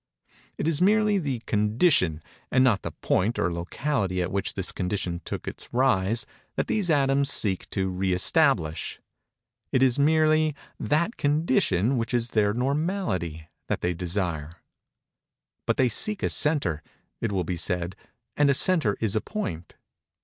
[0.57, 5.21] It is merely the condition, and not the point or locality at which this condition
[5.25, 12.15] took its rise, that these atoms seek to re establish;—it is merely that condition which
[12.15, 14.49] is their normality, that they desire.
[15.67, 16.81] "But they seek a centre,"
[17.19, 17.95] it will be said,
[18.35, 19.75] "and a centre is a point."